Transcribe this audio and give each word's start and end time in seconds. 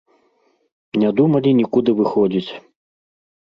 Не 1.03 1.11
думалі 1.21 1.53
нікуды 1.61 1.97
выходзіць. 2.03 2.51